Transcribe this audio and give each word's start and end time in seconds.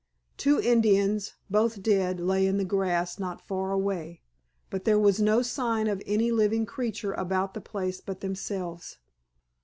Two 0.35 0.59
Indians, 0.59 1.33
both 1.47 1.83
dead, 1.83 2.19
lay 2.19 2.47
in 2.47 2.57
the 2.57 2.65
grass 2.65 3.19
not 3.19 3.39
far 3.45 3.71
away, 3.71 4.19
but 4.71 4.83
there 4.83 4.97
was 4.97 5.21
no 5.21 5.43
sign 5.43 5.85
of 5.85 6.01
any 6.07 6.31
living 6.31 6.65
creature 6.65 7.13
about 7.13 7.53
the 7.53 7.61
place 7.61 8.01
but 8.01 8.19
themselves. 8.19 8.97